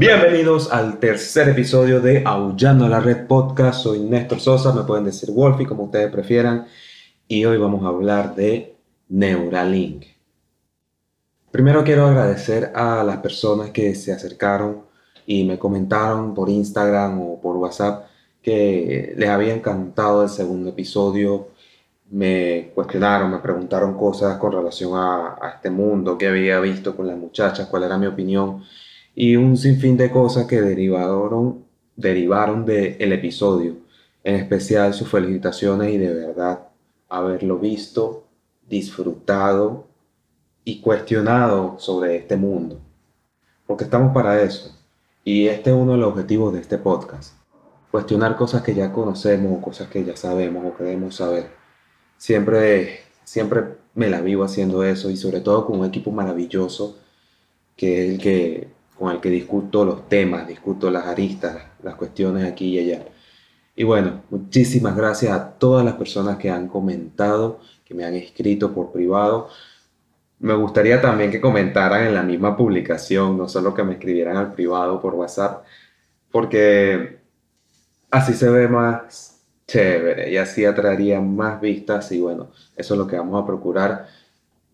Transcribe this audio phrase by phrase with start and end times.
[0.00, 3.82] Bienvenidos al tercer episodio de Aullando a la Red Podcast.
[3.82, 6.66] Soy Néstor Sosa, me pueden decir Wolfie como ustedes prefieran.
[7.28, 8.76] Y hoy vamos a hablar de
[9.10, 10.06] Neuralink.
[11.50, 14.86] Primero quiero agradecer a las personas que se acercaron
[15.26, 18.06] y me comentaron por Instagram o por WhatsApp
[18.40, 21.48] que les había encantado el segundo episodio.
[22.08, 27.18] Me cuestionaron, me preguntaron cosas con relación a, este mundo que había visto con las
[27.18, 28.62] muchachas, cuál era mi opinión
[29.14, 31.64] y un sinfín de cosas que derivaron,
[31.96, 33.76] derivaron del episodio.
[34.22, 36.68] En especial sus felicitaciones y de verdad
[37.08, 38.24] haberlo visto,
[38.68, 39.86] disfrutado
[40.64, 42.80] y cuestionado sobre este mundo.
[43.66, 44.76] Porque estamos para eso.
[45.24, 47.34] Y este es uno de los objetivos de este podcast.
[47.90, 51.50] Cuestionar cosas que ya conocemos o cosas que ya sabemos o queremos saber.
[52.16, 56.98] Siempre, siempre me la vivo haciendo eso y sobre todo con un equipo maravilloso
[57.76, 58.68] que es el que,
[59.00, 63.06] con el que discuto los temas, discuto las aristas, las cuestiones aquí y allá.
[63.74, 68.74] Y bueno, muchísimas gracias a todas las personas que han comentado, que me han escrito
[68.74, 69.48] por privado.
[70.38, 74.52] Me gustaría también que comentaran en la misma publicación, no solo que me escribieran al
[74.52, 75.64] privado por WhatsApp,
[76.30, 77.20] porque
[78.10, 83.06] así se ve más chévere y así atraería más vistas y bueno, eso es lo
[83.06, 84.08] que vamos a procurar.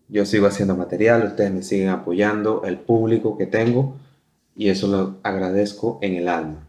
[0.09, 3.95] Yo sigo haciendo material, ustedes me siguen apoyando, el público que tengo
[4.57, 6.67] y eso lo agradezco en el alma.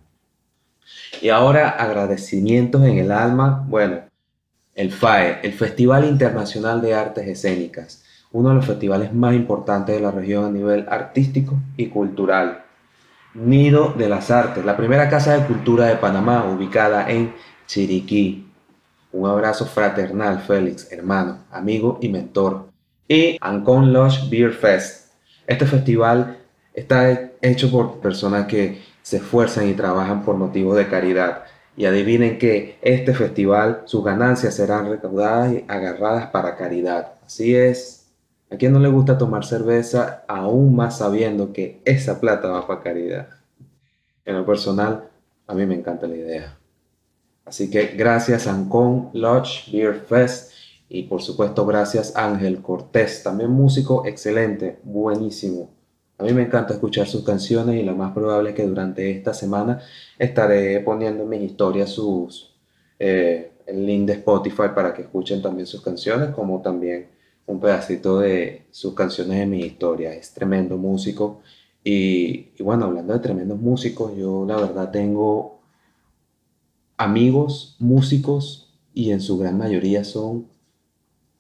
[1.23, 3.65] Y ahora agradecimientos en el alma.
[3.67, 4.03] Bueno,
[4.75, 10.03] el FAE, el Festival Internacional de Artes Escénicas, uno de los festivales más importantes de
[10.03, 12.65] la región a nivel artístico y cultural.
[13.35, 17.35] Nido de las Artes, la primera casa de cultura de Panamá, ubicada en
[17.67, 18.47] Chiriquí.
[19.13, 22.69] Un abrazo fraternal, Félix, hermano, amigo y mentor.
[23.09, 25.13] Y Ancon Lodge Beer Fest.
[25.47, 26.39] Este festival
[26.75, 31.45] está hecho por personas que se esfuerzan y trabajan por motivos de caridad.
[31.77, 37.15] Y adivinen que este festival, sus ganancias serán recaudadas y agarradas para caridad.
[37.25, 38.07] Así es.
[38.51, 42.83] ¿A quien no le gusta tomar cerveza aún más sabiendo que esa plata va para
[42.83, 43.29] caridad?
[44.25, 45.09] En lo personal,
[45.47, 46.59] a mí me encanta la idea.
[47.45, 50.53] Así que gracias Ancon Lodge Beer Fest
[50.89, 55.78] y por supuesto gracias Ángel Cortés, también músico excelente, buenísimo.
[56.19, 59.33] A mí me encanta escuchar sus canciones y lo más probable es que durante esta
[59.33, 59.81] semana
[60.19, 62.53] estaré poniendo en mis historias sus,
[62.99, 67.07] eh, el link de Spotify para que escuchen también sus canciones, como también
[67.47, 70.13] un pedacito de sus canciones en mi historia.
[70.13, 71.41] Es tremendo músico.
[71.85, 75.61] Y, y bueno, hablando de tremendos músicos, yo la verdad tengo
[76.97, 80.49] amigos músicos y en su gran mayoría son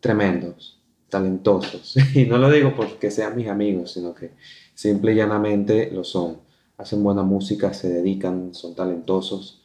[0.00, 0.78] tremendos
[1.08, 1.96] talentosos.
[2.14, 4.32] Y no lo digo porque sean mis amigos, sino que
[4.74, 6.38] simple y llanamente lo son.
[6.76, 9.62] Hacen buena música, se dedican, son talentosos.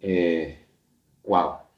[0.00, 0.66] Eh,
[1.24, 1.68] wow.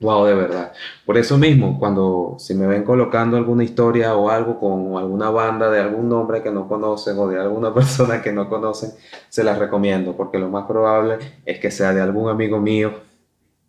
[0.00, 0.72] Wow, de verdad.
[1.06, 5.70] Por eso mismo, cuando si me ven colocando alguna historia o algo con alguna banda
[5.70, 8.90] de algún nombre que no conocen o de alguna persona que no conocen,
[9.28, 12.94] se las recomiendo, porque lo más probable es que sea de algún amigo mío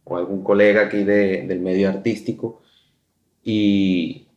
[0.06, 2.62] o algún colega aquí de, del medio artístico.
[3.44, 4.28] Y,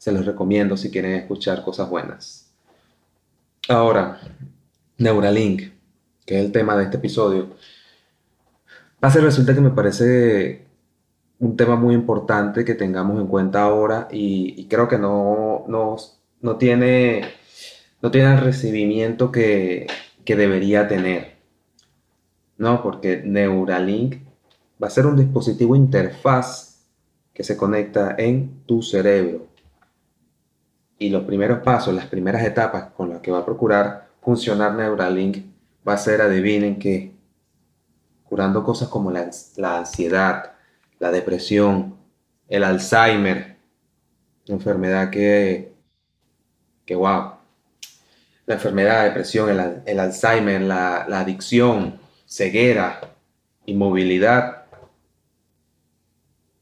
[0.00, 2.50] se los recomiendo si quieren escuchar cosas buenas.
[3.68, 4.18] Ahora,
[4.96, 5.74] Neuralink,
[6.24, 7.50] que es el tema de este episodio.
[9.02, 10.64] Hace resulta que me parece
[11.38, 17.20] un tema muy importante que tengamos en cuenta ahora y, creo que no, no, tiene,
[18.00, 19.86] no tiene el recibimiento que,
[20.24, 21.36] que debería tener.
[22.56, 22.82] ¿no?
[22.82, 24.16] Porque Neuralink
[24.82, 26.86] va a ser un dispositivo interfaz
[27.34, 29.49] que se conecta en tu cerebro
[31.00, 35.38] y los primeros pasos, las primeras etapas con las que va a procurar funcionar Neuralink
[35.86, 37.14] va a ser, adivinen que,
[38.22, 39.30] curando cosas como la,
[39.78, 40.52] ansiedad,
[40.98, 41.96] la depresión,
[42.50, 43.56] el Alzheimer,
[44.46, 45.72] enfermedad que,
[46.84, 47.32] que wow,
[48.44, 53.00] la enfermedad, la depresión, el, Alzheimer, la, la adicción, ceguera,
[53.64, 54.64] inmovilidad.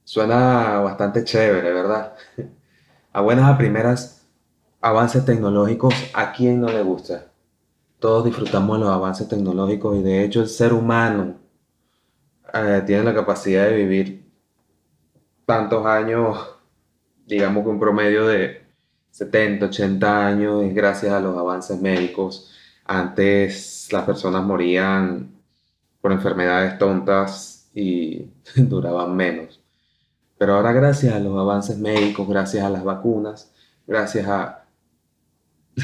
[0.04, 2.14] Suena bastante chévere, ¿verdad?
[3.12, 4.17] A buenas a primeras
[4.80, 7.26] avances tecnológicos, ¿a quién no le gusta?
[7.98, 11.36] Todos disfrutamos de los avances tecnológicos y de hecho el ser humano
[12.54, 14.24] eh, tiene la capacidad de vivir
[15.44, 16.38] tantos años,
[17.26, 18.66] digamos que un promedio de
[19.10, 22.52] 70, 80 años es gracias a los avances médicos.
[22.84, 25.32] Antes las personas morían
[26.00, 29.60] por enfermedades tontas y duraban menos.
[30.38, 33.52] Pero ahora gracias a los avances médicos, gracias a las vacunas,
[33.86, 34.67] gracias a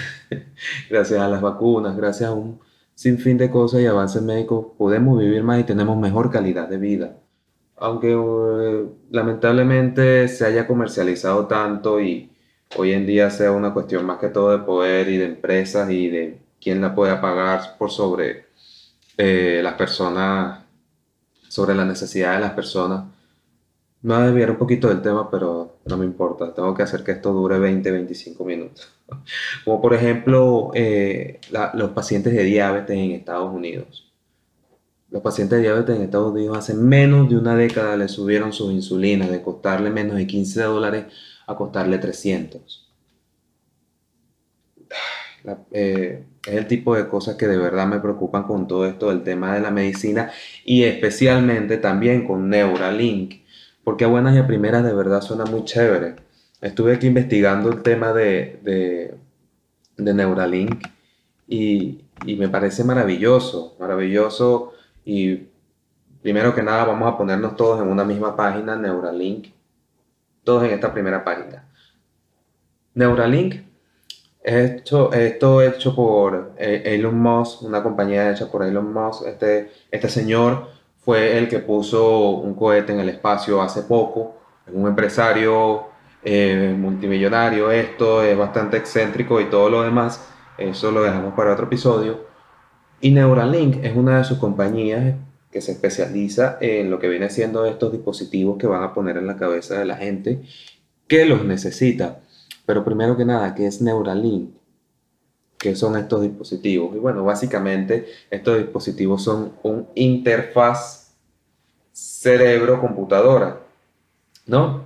[0.90, 2.60] gracias a las vacunas, gracias a un
[2.94, 6.78] sin fin de cosas y avances médicos, podemos vivir más y tenemos mejor calidad de
[6.78, 7.16] vida.
[7.76, 12.30] Aunque eh, lamentablemente se haya comercializado tanto y
[12.76, 16.08] hoy en día sea una cuestión más que todo de poder y de empresas y
[16.08, 18.46] de quién la puede pagar por sobre
[19.18, 20.64] eh, las personas,
[21.48, 23.04] sobre la necesidad de las personas.
[24.04, 26.52] Me voy a desviar un poquito del tema, pero no me importa.
[26.52, 28.92] Tengo que hacer que esto dure 20, 25 minutos.
[29.64, 31.40] Como por ejemplo eh,
[31.72, 34.12] los pacientes de diabetes en Estados Unidos.
[35.08, 38.72] Los pacientes de diabetes en Estados Unidos hace menos de una década le subieron sus
[38.72, 41.06] insulinas de costarle menos de 15 dólares
[41.46, 42.92] a costarle 300.
[45.72, 49.22] Eh, es el tipo de cosas que de verdad me preocupan con todo esto del
[49.22, 50.30] tema de la medicina
[50.62, 53.43] y especialmente también con Neuralink,
[53.84, 56.16] porque buenas y a primeras de verdad suena muy chévere.
[56.60, 58.58] Estuve aquí investigando el tema de,
[59.96, 60.88] de, Neuralink
[61.46, 64.72] y, y me parece maravilloso, maravilloso
[65.04, 65.48] y
[66.22, 69.48] primero que nada vamos a ponernos todos en una misma página, Neuralink,
[70.42, 71.68] todos en esta primera página.
[72.94, 73.56] Neuralink
[74.44, 79.26] esto, esto hecho por eh, Elon Musk, una compañía hecha por Elon Musk.
[79.26, 80.68] Este, este señor
[81.04, 84.36] fue el que puso un cohete en el espacio hace poco.
[84.72, 85.86] Un empresario
[86.22, 87.70] eh, multimillonario.
[87.70, 90.26] Esto es bastante excéntrico y todo lo demás.
[90.56, 92.24] Eso lo dejamos para otro episodio.
[93.00, 95.14] Y Neuralink es una de sus compañías
[95.50, 99.26] que se especializa en lo que viene siendo estos dispositivos que van a poner en
[99.26, 100.42] la cabeza de la gente
[101.06, 102.20] que los necesita.
[102.64, 104.50] Pero primero que nada, ¿qué es Neuralink?
[105.58, 106.94] ¿Qué son estos dispositivos?
[106.94, 111.14] Y bueno, básicamente estos dispositivos son un interfaz
[111.92, 113.60] cerebro-computadora,
[114.46, 114.82] ¿no?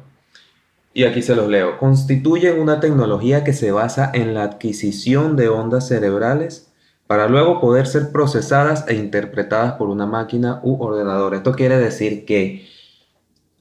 [0.92, 1.78] Y aquí se los leo.
[1.78, 6.72] Constituyen una tecnología que se basa en la adquisición de ondas cerebrales
[7.06, 11.34] para luego poder ser procesadas e interpretadas por una máquina u ordenador.
[11.34, 12.68] Esto quiere decir que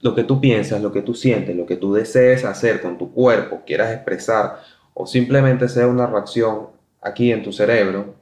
[0.02, 3.14] lo que tú piensas, lo que tú sientes, lo que tú desees hacer con tu
[3.14, 4.60] cuerpo, quieras expresar
[4.94, 6.68] o simplemente sea una reacción
[7.08, 8.16] aquí en tu cerebro,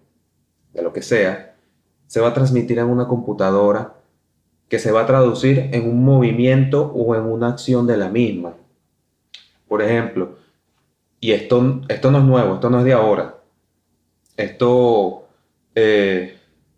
[0.74, 1.56] de lo que sea,
[2.08, 3.96] se va a transmitir en una computadora
[4.70, 8.54] que se va a traducir en un movimiento o en una acción de la misma.
[9.68, 10.38] Por ejemplo,
[11.20, 13.38] y esto, esto no es nuevo, esto no es de ahora.
[14.38, 15.28] Esto,
[15.74, 16.38] eh,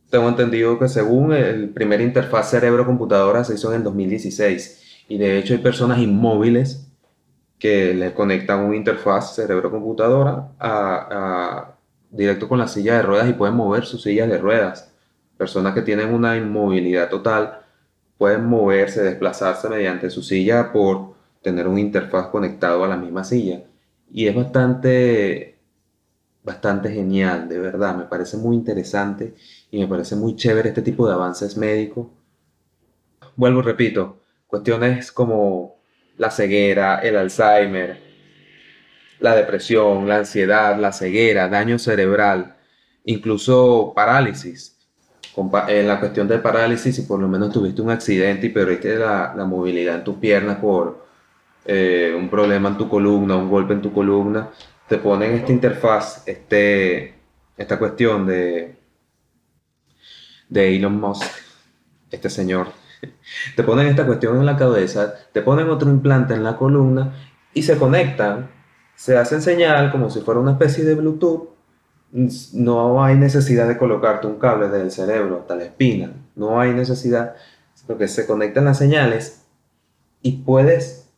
[0.09, 5.37] tengo entendido que según el primer interfaz cerebro-computadora se hizo en el 2016 y de
[5.37, 6.87] hecho hay personas inmóviles
[7.59, 11.76] que le conectan una interfaz cerebro-computadora a,
[12.09, 14.93] directo con la silla de ruedas y pueden mover sus sillas de ruedas.
[15.37, 17.59] Personas que tienen una inmovilidad total
[18.17, 23.63] pueden moverse, desplazarse mediante su silla por tener una interfaz conectado a la misma silla.
[24.11, 25.59] Y es bastante,
[26.43, 27.95] bastante genial, de verdad.
[27.95, 29.35] Me parece muy interesante
[29.69, 32.07] y me parece muy chévere este tipo de avances médicos.
[33.35, 34.17] Vuelvo, repito,
[34.47, 35.75] Cuestiones como
[36.17, 38.06] la ceguera, el Alzheimer,
[39.19, 42.55] la depresión, la ansiedad, la ceguera, daño cerebral,
[43.05, 44.75] incluso parálisis.
[45.67, 49.33] En la cuestión de parálisis, si por lo menos tuviste un accidente y perdiste la,
[49.47, 51.05] movilidad en tus piernas por
[51.65, 54.49] eh, un problema en tu columna, un golpe en tu columna,
[54.87, 57.13] te ponen esta interfaz, este,
[57.55, 58.77] esta cuestión de,
[60.49, 61.23] de Elon Musk,
[62.09, 62.67] este señor
[63.55, 67.13] te ponen esta cuestión en la cabeza, te ponen otro implante en la columna
[67.53, 68.49] y se conectan,
[68.97, 71.49] se hacen señal como si fuera una especie de Bluetooth.
[72.53, 76.71] No hay necesidad de colocarte un cable desde el cerebro hasta la espina, no hay
[76.73, 77.35] necesidad,
[77.75, 79.43] sino que se conectan las señales
[80.21, 81.09] y puedes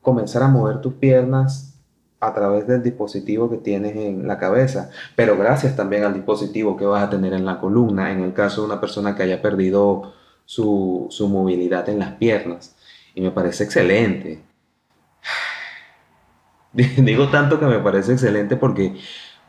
[0.00, 1.74] comenzar a mover tus piernas
[2.20, 6.86] a través del dispositivo que tienes en la cabeza, pero gracias también al dispositivo que
[6.86, 10.12] vas a tener en la columna, en el caso de una persona que haya perdido
[10.44, 12.76] su, movilidad en las piernas.
[13.14, 14.42] Y me parece excelente.
[16.96, 18.96] Digo tanto que me parece excelente porque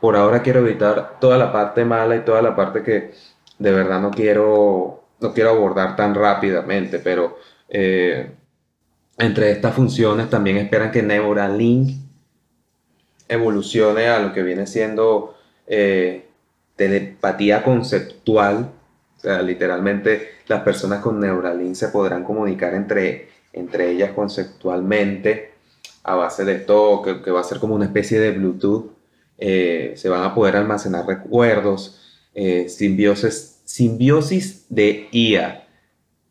[0.00, 3.12] por ahora quiero evitar toda la parte mala y toda la parte que
[3.58, 7.36] de verdad no quiero, no quiero abordar tan rápidamente, pero
[7.68, 8.30] eh,
[9.18, 11.96] entre estas funciones también esperan que Neuralink
[13.28, 16.26] evolucione a lo que viene siendo eh,
[16.76, 18.70] telepatía conceptual.
[19.16, 25.55] O sea, literalmente las personas con Neuralink se podrán comunicar entre, entre ellas conceptualmente
[26.06, 28.92] a base de esto que, va a ser como una especie de Bluetooth.
[29.38, 32.00] Eh, se van a poder almacenar recuerdos,
[32.32, 35.66] eh, simbiosis, de IA.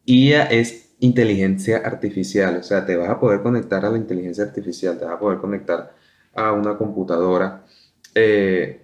[0.05, 4.98] IA es inteligencia artificial, o sea, te vas a poder conectar a la inteligencia artificial,
[4.98, 5.94] te vas a poder conectar
[6.34, 7.65] a una computadora.
[8.15, 8.82] Eh,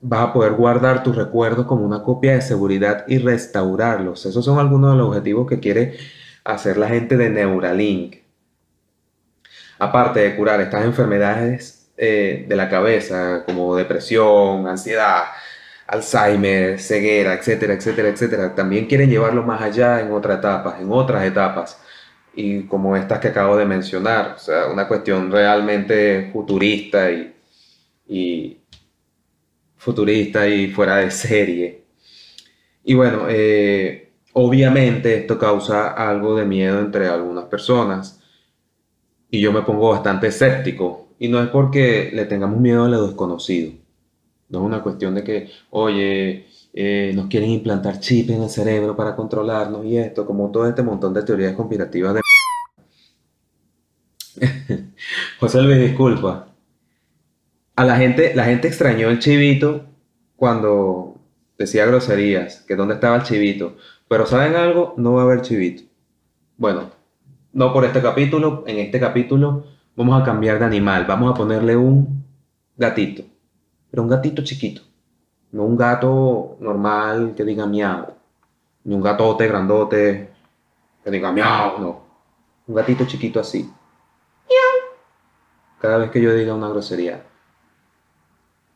[0.00, 4.24] vas a poder guardar tus recuerdos como una copia de seguridad y restaurarlos.
[4.24, 5.96] Esos son algunos de los objetivos que quiere
[6.44, 8.27] hacer la gente de Neuralink.
[9.78, 15.24] Aparte de curar estas enfermedades eh, de la cabeza, como depresión, ansiedad,
[15.88, 21.24] Alzheimer, ceguera, etcétera, etcétera, etcétera, también quieren llevarlo más allá en otras etapas, en otras
[21.24, 21.80] etapas,
[22.34, 27.34] y como estas que acabo de mencionar, o sea, una cuestión realmente futurista y,
[29.76, 31.84] futurista y fuera de serie.
[32.84, 38.17] Y bueno, eh, obviamente esto causa algo de miedo entre algunas personas
[39.30, 43.06] y yo me pongo bastante escéptico y no es porque le tengamos miedo a lo
[43.06, 43.72] desconocido,
[44.48, 48.96] no es una cuestión de que, oye, eh, nos quieren implantar chip en el cerebro
[48.96, 52.20] para controlarnos y esto, como todo este montón de teorías conspirativas de...
[55.40, 56.48] José Luis, disculpa
[57.78, 59.84] a la gente, la gente extrañó el chivito
[60.34, 61.14] cuando
[61.56, 63.76] decía groserías, que dónde estaba el chivito.
[64.08, 64.94] Pero ¿saben algo?
[64.96, 65.84] No va a haber chivito.
[66.56, 66.90] Bueno,
[67.58, 68.62] no por este capítulo.
[68.66, 69.64] En este capítulo
[69.96, 71.04] vamos a cambiar de animal.
[71.06, 72.24] Vamos a ponerle un
[72.76, 73.24] gatito.
[73.90, 74.82] Pero un gatito chiquito.
[75.50, 78.14] No un gato normal que diga miau.
[78.84, 80.30] Ni un gatote grandote
[81.02, 81.80] que diga miau.
[81.80, 82.00] No.
[82.68, 83.64] Un gatito chiquito así.
[84.48, 84.94] Miau.
[85.80, 87.24] Cada vez que yo diga una grosería.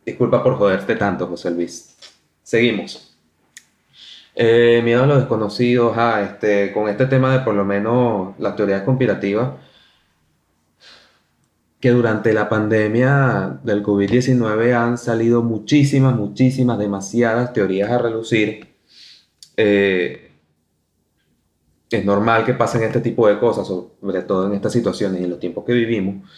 [0.05, 1.97] Disculpa por joderte tanto, José Luis.
[2.43, 3.12] Seguimos.
[4.35, 8.83] Eh, miedo a lo desconocido, este, con este tema de por lo menos las teorías
[8.83, 9.53] conspirativas,
[11.81, 18.69] que durante la pandemia del COVID-19 han salido muchísimas, muchísimas, demasiadas teorías a relucir.
[19.57, 20.31] Eh,
[21.91, 25.31] es normal que pasen este tipo de cosas, sobre todo en estas situaciones y en
[25.31, 26.29] los tiempos que vivimos.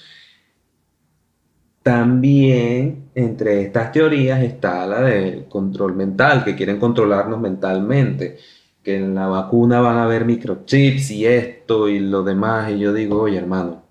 [1.85, 8.39] También entre estas teorías está la del control mental, que quieren controlarnos mentalmente,
[8.83, 12.71] que en la vacuna van a haber microchips y esto y lo demás.
[12.71, 13.83] Y yo digo, oye hermano,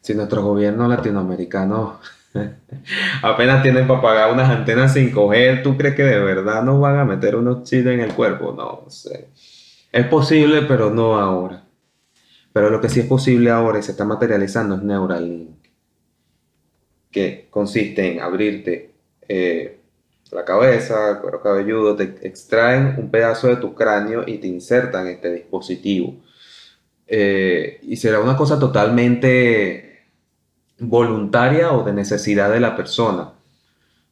[0.00, 1.96] si nuestros gobiernos latinoamericanos
[3.22, 7.04] apenas tienen para pagar unas antenas 5G, ¿tú crees que de verdad nos van a
[7.04, 8.54] meter unos chips en el cuerpo?
[8.56, 9.28] No sé.
[9.92, 11.64] Es posible, pero no ahora.
[12.54, 15.61] Pero lo que sí es posible ahora y se está materializando es Neuralink
[17.12, 18.90] que consiste en abrirte
[19.28, 19.78] eh,
[20.32, 25.32] la cabeza, cuero cabelludo, te extraen un pedazo de tu cráneo y te insertan este
[25.32, 26.16] dispositivo.
[27.06, 30.06] Eh, y será una cosa totalmente
[30.78, 33.32] voluntaria o de necesidad de la persona.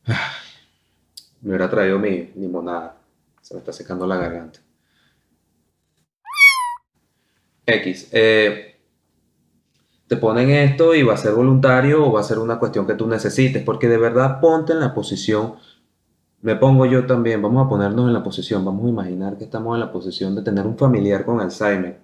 [1.41, 2.97] Me hubiera traído mi limonada.
[3.41, 4.61] Se me está secando la garganta.
[7.65, 8.09] X.
[8.13, 8.70] Eh,
[10.11, 12.95] te ponen esto y va a ser voluntario o va a ser una cuestión que
[12.95, 15.55] tú necesites, porque de verdad ponte en la posición,
[16.43, 19.73] me pongo yo también, vamos a ponernos en la posición, vamos a imaginar que estamos
[19.77, 22.01] en la posición de tener un familiar con Alzheimer.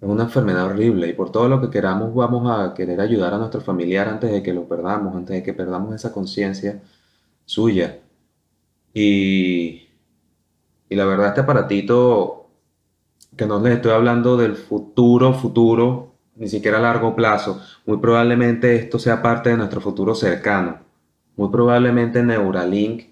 [0.00, 3.38] Es una enfermedad horrible y por todo lo que queramos vamos a querer ayudar a
[3.38, 6.82] nuestro familiar antes de que lo perdamos, antes de que perdamos esa conciencia
[7.44, 8.00] suya.
[8.92, 9.88] Y,
[10.88, 12.47] y la verdad este aparatito
[13.38, 17.62] que no les estoy hablando del futuro, futuro, ni siquiera a largo plazo.
[17.86, 20.80] Muy probablemente esto sea parte de nuestro futuro cercano.
[21.36, 23.04] Muy probablemente Neuralink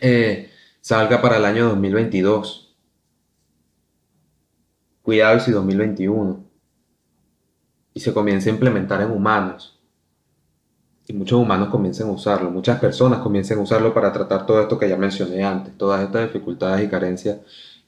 [0.00, 0.50] eh,
[0.80, 2.74] salga para el año 2022.
[5.02, 6.42] Cuidado si 2021.
[7.92, 9.78] Y se comience a implementar en humanos.
[11.06, 12.50] Y muchos humanos comiencen a usarlo.
[12.50, 15.76] Muchas personas comiencen a usarlo para tratar todo esto que ya mencioné antes.
[15.76, 17.40] Todas estas dificultades y carencias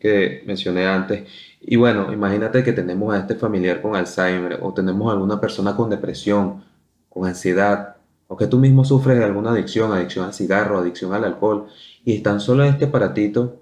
[0.02, 1.28] que mencioné antes.
[1.60, 5.76] Y bueno, imagínate que tenemos a este familiar con Alzheimer o tenemos a alguna persona
[5.76, 6.64] con depresión,
[7.08, 11.22] con ansiedad, o que tú mismo sufres de alguna adicción, adicción al cigarro, adicción al
[11.22, 11.68] alcohol,
[12.04, 13.60] y tan solo este aparatito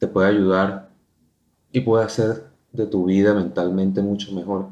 [0.00, 0.88] te puede ayudar
[1.70, 4.66] y puede hacer de tu vida mentalmente mucho mejor.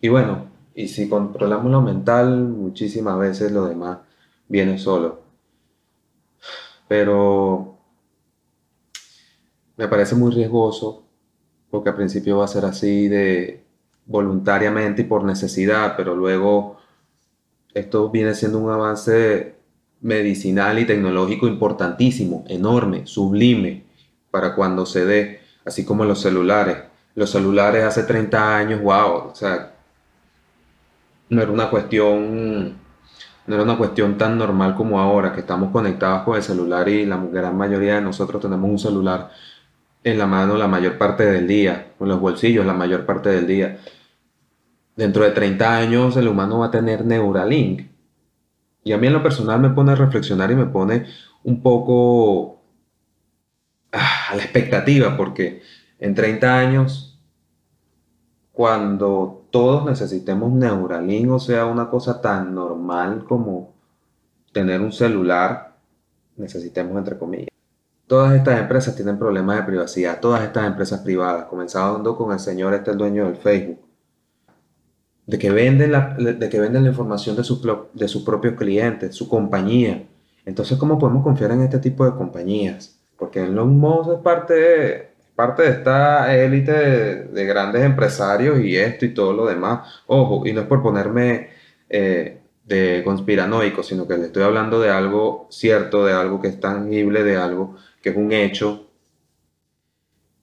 [0.00, 0.46] Y bueno,
[0.76, 3.98] y si controlamos lo mental, muchísimas veces lo demás
[4.48, 5.22] viene solo.
[6.86, 7.75] Pero
[9.76, 11.04] me parece muy riesgoso
[11.70, 13.64] porque al principio va a ser así de
[14.06, 16.78] voluntariamente y por necesidad, pero luego
[17.74, 19.56] esto viene siendo un avance
[20.00, 23.84] medicinal y tecnológico importantísimo, enorme, sublime
[24.30, 26.78] para cuando se dé, así como los celulares.
[27.14, 29.74] Los celulares hace 30 años, wow, o sea,
[31.28, 32.78] no era una cuestión
[33.46, 37.06] no era una cuestión tan normal como ahora, que estamos conectados con el celular y
[37.06, 39.30] la gran mayoría de nosotros tenemos un celular
[40.06, 43.46] en la mano la mayor parte del día, en los bolsillos la mayor parte del
[43.46, 43.78] día.
[44.96, 47.90] dentro de 30 años el humano va a tener Neuralink.
[48.84, 51.06] Y a mí en lo personal me pone a reflexionar y me pone
[51.42, 52.62] un poco
[53.92, 55.62] ah, a la expectativa, porque
[55.98, 57.20] en 30 años,
[58.52, 63.74] cuando todos necesitemos Neuralink, o sea, una cosa tan normal como
[64.52, 65.76] tener un celular,
[66.36, 67.55] necesitemos entre comillas.
[68.06, 72.74] Todas estas empresas tienen problemas de privacidad, todas estas empresas privadas, comenzando con el señor
[72.74, 73.80] este, el dueño del Facebook,
[75.26, 77.42] de que venden la, de que venden la información de,
[77.94, 80.06] de sus propios clientes, su compañía.
[80.44, 82.96] Entonces, ¿cómo podemos confiar en este tipo de compañías?
[83.18, 89.04] Porque Elon Musk es parte de, parte de esta élite de, grandes empresarios y esto
[89.04, 90.02] y todo lo demás.
[90.06, 91.50] Ojo, y no es por ponerme
[91.88, 96.58] eh, de conspiranoico, sino que le estoy hablando de algo cierto, de algo que es
[96.58, 98.86] tangible, de algo que es un hecho,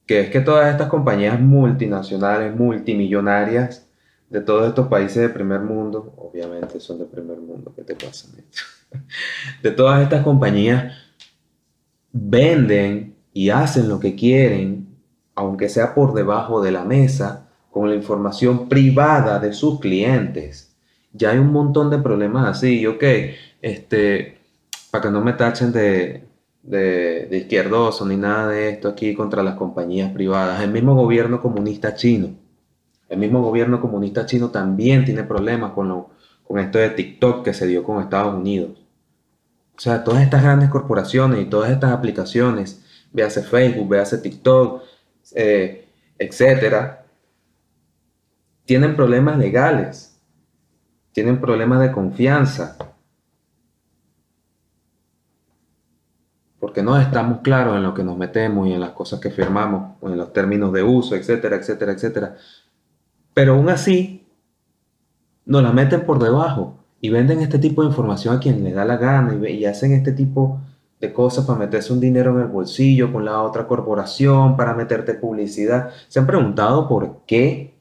[0.06, 3.88] que es que todas estas compañías multinacionales, multimillonarias,
[4.30, 8.28] de todos estos países de primer mundo, obviamente son de primer mundo, ¿qué te pasa?
[9.64, 10.94] De todas estas compañías
[12.12, 14.98] venden y hacen lo que quieren,
[15.34, 20.76] aunque sea por debajo de la mesa, con la información privada de sus clientes.
[21.14, 23.04] Ya hay un montón de problemas así, ok,
[23.62, 24.38] este,
[24.92, 26.33] para que no me tachen de,
[26.64, 30.62] de, izquierdoso ni nada de esto aquí contra las compañías privadas.
[30.62, 32.44] El mismo gobierno comunista chino
[33.14, 36.08] el mismo gobierno comunista chino también tiene problemas con,
[36.44, 38.72] con esto de TikTok que se dio con Estados Unidos.
[39.78, 44.82] O sea, todas estas grandes corporaciones y todas estas aplicaciones, véase Facebook, véase TikTok,
[45.36, 47.06] eh, etcétera,
[48.66, 50.20] tienen problemas legales,
[51.12, 52.78] tienen problemas de confianza,
[56.64, 59.98] porque no estamos claros en lo que nos metemos y en las cosas que firmamos,
[60.00, 62.38] o en los términos de uso, etcétera, etcétera, etcétera.
[63.34, 64.26] Pero aún así,
[65.46, 68.86] nos la meten por debajo y venden este tipo de información a quien les da
[68.86, 70.62] la gana y, hacen este tipo
[71.02, 75.16] de cosas para meterse un dinero en el bolsillo con la otra corporación, para meterte
[75.16, 75.90] publicidad.
[76.08, 77.74] ¿Se han preguntado por qué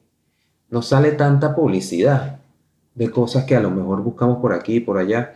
[0.69, 2.41] no sale tanta publicidad
[2.95, 5.35] de cosas que a lo mejor buscamos por aquí y por allá?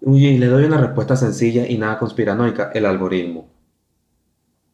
[0.00, 3.48] Y le doy una respuesta sencilla y nada conspiranoica, el algoritmo.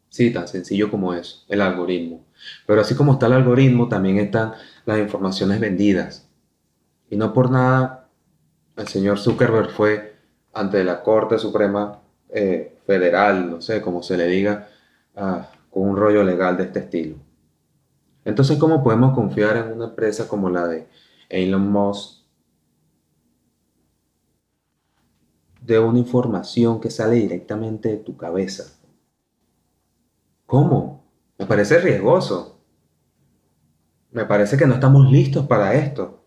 [0.08, 2.24] Sí, tan sencillo como eso, el algoritmo.
[2.66, 4.52] Pero así como está el algoritmo, también están
[4.84, 6.28] las informaciones vendidas.
[7.10, 8.08] Y no por nada,
[8.76, 10.16] el señor Zuckerberg fue
[10.52, 14.68] ante la Corte Suprema eh, Federal, no sé cómo se le diga,
[15.16, 17.16] ah, con un rollo legal de este estilo.
[18.24, 20.86] Entonces, ¿cómo podemos confiar en una empresa como la de
[21.28, 22.23] Elon Musk
[25.64, 28.64] de una información que sale directamente de tu cabeza?
[30.46, 31.04] ¿Cómo?
[31.38, 32.60] Me parece riesgoso.
[34.12, 36.22] Me parece que no estamos listos para esto.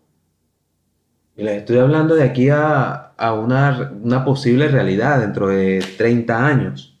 [1.36, 7.00] Y les estoy hablando de aquí a, una, una, posible realidad dentro de 30 años.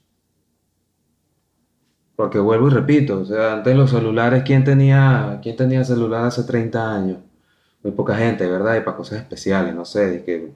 [2.14, 6.44] Porque vuelvo y repito, o sea, antes los celulares, ¿quién tenía, quién tenía celular hace
[6.44, 7.18] 30 años?
[7.82, 8.76] Muy poca gente, ¿verdad?
[8.76, 10.52] Y para cosas especiales, no sé, de que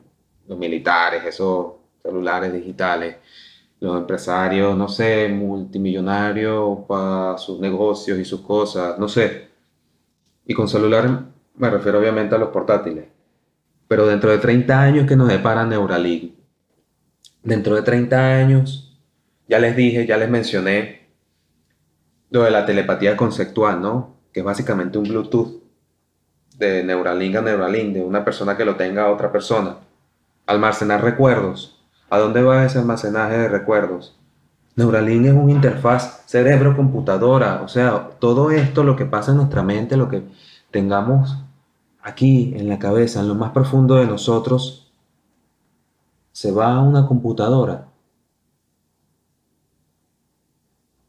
[0.52, 3.16] los militares, esos celulares digitales,
[3.80, 9.48] los empresarios, no sé, multimillonarios para sus negocios y sus cosas, no sé.
[10.46, 11.24] Y con celular
[11.56, 13.06] me refiero obviamente a los portátiles.
[13.88, 16.34] Pero dentro de 30 años que nos depara Neuralink.
[17.42, 18.98] Dentro de 30 años,
[19.48, 21.08] ya les dije, ya les mencioné
[22.30, 24.16] lo de la telepatía conceptual, ¿no?
[24.32, 25.62] Que es básicamente un Bluetooth
[26.56, 29.78] de Neuralink a Neuralink, de una persona que lo tenga a otra persona.
[30.46, 31.78] Almacenar recuerdos.
[32.10, 34.16] ¿A dónde va ese almacenaje de recuerdos?
[34.74, 39.98] Neuralink es una interfaz cerebro-computadora, o sea, todo esto, lo que pasa en nuestra mente,
[39.98, 40.24] lo que
[40.70, 41.36] tengamos
[42.02, 44.90] aquí en la cabeza, en lo más profundo de nosotros,
[46.32, 47.88] se va a una computadora.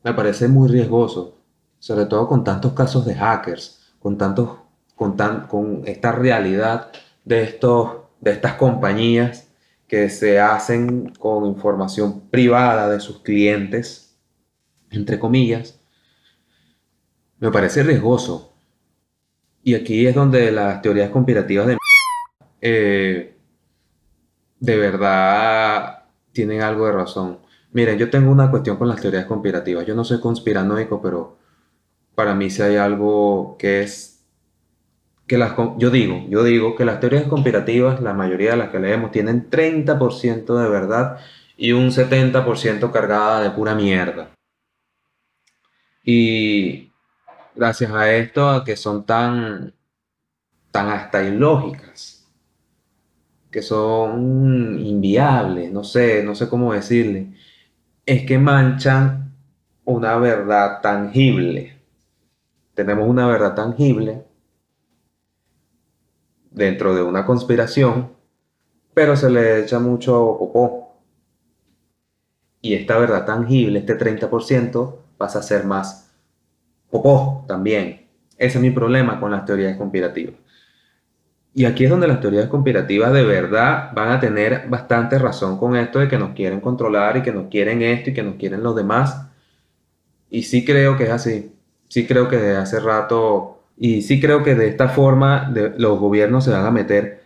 [0.04, 1.36] Me parece muy riesgoso,
[1.80, 4.50] sobre todo con tantos casos de hackers, con tantos,
[4.96, 5.16] con,
[5.50, 6.92] con esta realidad
[7.24, 9.50] de estos, de estas compañías
[9.86, 14.18] que se hacen con información privada de sus clientes,
[14.90, 15.80] entre comillas,
[17.40, 18.54] me parece riesgoso.
[19.62, 21.78] Y aquí es donde las teorías conspirativas de
[22.62, 23.36] eh,
[24.60, 27.40] de verdad tienen algo de razón.
[27.74, 29.86] Miren, yo tengo una cuestión con las teorías conspirativas.
[29.86, 31.38] Yo no soy conspiranoico, pero
[32.16, 34.13] para mí si hay algo que es
[35.28, 38.80] que las, yo digo, yo digo que las teorías conspirativas, la mayoría de las que
[38.80, 41.20] leemos, tienen 30% de verdad
[41.58, 44.32] y un 70% cargada de pura mierda.
[46.04, 46.92] Y
[47.56, 49.74] gracias a esto, a que son tan,
[50.72, 52.30] tan hasta ilógicas,
[53.50, 57.34] que son inviables, no sé, no sé cómo decirle,
[58.06, 59.34] es que manchan
[59.86, 61.78] una verdad tangible.
[62.74, 64.26] Tenemos una verdad tangible
[66.54, 68.14] dentro de una conspiración,
[68.94, 71.02] pero se le echa mucho popó.
[72.62, 76.12] Y esta verdad tangible, este 30%, pasa a ser más
[76.90, 78.08] popó también.
[78.38, 80.36] Ese es mi problema con las teorías conspirativas.
[81.56, 85.76] Y aquí es donde las teorías conspirativas de verdad van a tener bastante razón con
[85.76, 88.64] esto de que nos quieren controlar y que nos quieren esto y que nos quieren
[88.64, 89.28] los demás.
[90.30, 91.54] Y sí creo que es así.
[91.90, 96.46] Sí creo que desde hace rato, y sí creo que de esta forma los gobiernos
[96.46, 97.24] se van a meter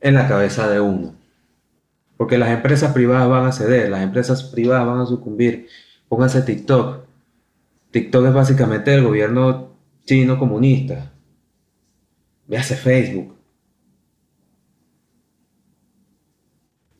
[0.00, 1.14] en la cabeza de uno.
[2.16, 5.68] Porque las empresas privadas van a ceder, las empresas privadas van a sucumbir.
[6.08, 7.04] Pónganse TikTok.
[7.90, 9.72] TikTok es básicamente el gobierno
[10.04, 11.12] chino comunista.
[12.46, 13.36] Véase Facebook.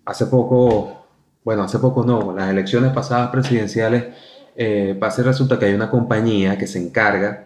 [0.04, 1.06] Hace poco,
[1.44, 4.14] bueno, hace poco no, las elecciones pasadas presidenciales,
[4.54, 7.45] eh, resulta que hay una compañía que se encarga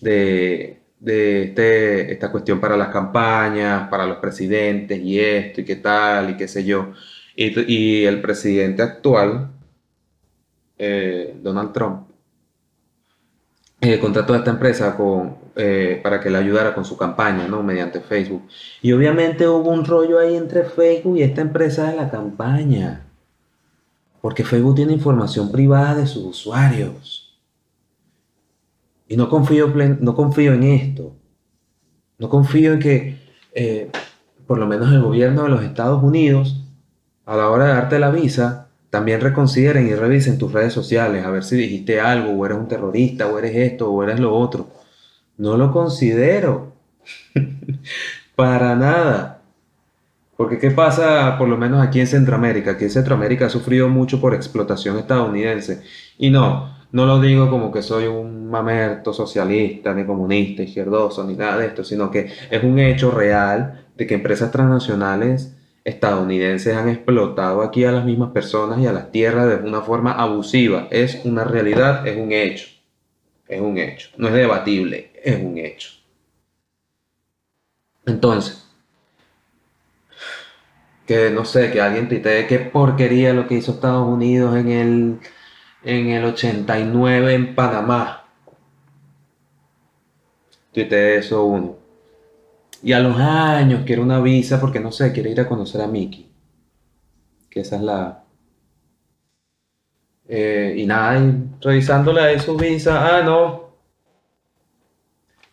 [0.00, 5.76] de, de este, esta cuestión para las campañas, para los presidentes y esto y qué
[5.76, 6.92] tal y qué sé yo.
[7.34, 9.50] Y, el presidente actual,
[10.76, 12.02] eh, Donald Trump,
[13.80, 17.62] eh, contrató a esta empresa con, eh, para que le ayudara con su campaña, ¿no?
[17.62, 18.46] Mediante Facebook.
[18.82, 23.06] Y obviamente hubo un rollo ahí entre Facebook y esta empresa de la campaña.
[24.20, 27.29] Porque Facebook tiene información privada de sus usuarios.
[29.10, 31.16] Y no confío, no confío en esto.
[32.20, 33.16] No confío en que,
[33.52, 33.90] eh,
[34.46, 36.64] por lo menos el gobierno de los Estados Unidos,
[37.26, 41.30] a la hora de darte la visa, también reconsideren y revisen tus redes sociales a
[41.30, 44.68] ver si dijiste algo, o eres un terrorista, o eres esto, o eres lo otro.
[45.38, 46.72] No lo considero.
[48.36, 49.42] Para nada.
[50.36, 52.72] Porque ¿qué pasa por lo menos aquí en Centroamérica?
[52.72, 55.82] Aquí en Centroamérica ha sufrido mucho por explotación estadounidense.
[56.16, 61.34] Y no, no lo digo como que soy un mamerto socialista, ni comunista, izquierdoso, ni
[61.34, 66.88] nada de esto, sino que es un hecho real de que empresas transnacionales estadounidenses han
[66.88, 70.88] explotado aquí a las mismas personas y a las tierras de una forma abusiva.
[70.90, 72.68] Es una realidad, es un hecho.
[73.48, 74.10] Es un hecho.
[74.16, 75.90] No es debatible, es un hecho.
[78.06, 78.66] Entonces,
[81.06, 85.18] que no sé, que alguien tuitee qué porquería lo que hizo Estados Unidos en el,
[85.82, 88.24] en el 89 en Panamá.
[90.72, 91.76] Tuitee eso uno.
[92.82, 95.86] Y a los años quiere una visa porque no sé, quiere ir a conocer a
[95.86, 96.30] Mickey.
[97.50, 98.24] Que esa es la.
[100.28, 101.20] Eh, y nada,
[101.60, 103.18] revisándole ahí su visa.
[103.18, 103.70] Ah, no.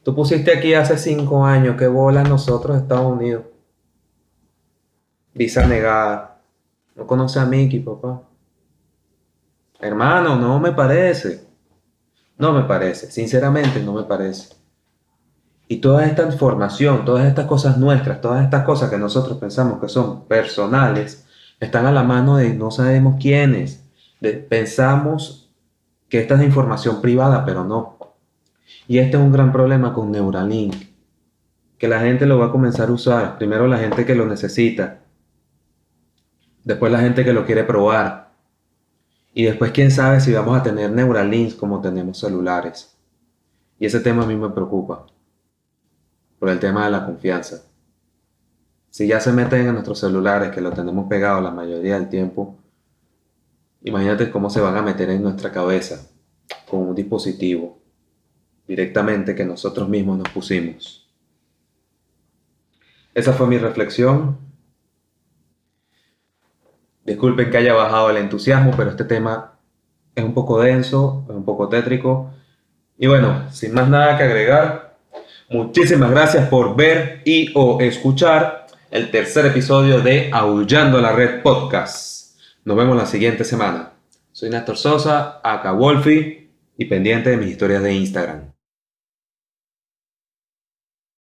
[0.04, 1.76] Tú pusiste aquí hace cinco años.
[1.76, 3.44] que bola nosotros, Estados Unidos?
[5.34, 6.42] Visa negada.
[6.96, 8.22] No conoce a Mickey, papá.
[9.80, 11.48] Hermano, no me parece.
[12.38, 13.12] No me parece.
[13.12, 14.56] Sinceramente, no me parece.
[15.68, 19.90] Y toda esta información, todas estas cosas nuestras, todas estas cosas que nosotros pensamos que
[19.90, 21.26] son personales,
[21.60, 23.84] están a la mano de no sabemos quiénes.
[24.50, 25.52] pensamos
[26.10, 27.98] que esta es información privada, pero no.
[28.88, 30.76] Y este es un gran problema con Neuralink.
[31.78, 33.38] Que la gente lo va a comenzar a usar.
[33.38, 35.02] Primero la gente que lo necesita.
[36.64, 38.27] Después la gente que lo quiere probar.
[39.34, 42.98] Y después quién sabe si vamos a tener Neuralink como tenemos celulares.
[43.80, 45.06] Y ese tema a mí me preocupa
[46.40, 47.64] por el tema de la confianza.
[48.90, 52.58] Si ya se meten en nuestros celulares, que lo tenemos pegado la mayoría del tiempo,
[53.82, 56.10] imagínate cómo se van a meter en nuestra cabeza
[56.70, 57.80] con un dispositivo
[58.68, 61.08] directamente que nosotros mismos nos pusimos.
[63.14, 64.38] Esa fue mi reflexión.
[67.08, 69.54] Disculpen que haya bajado el entusiasmo, pero este tema
[70.14, 72.30] es un poco denso, es un poco tétrico.
[73.00, 74.88] Y bueno, sin más nada que agregar,
[75.50, 82.38] Muchísimas gracias por ver y o escuchar el tercer episodio de Aullando la Red Podcast.
[82.66, 83.94] Nos vemos la siguiente semana.
[84.34, 88.57] Soy Néstor Sosa, acá Wolfie y pendiente de mis historias de Instagram.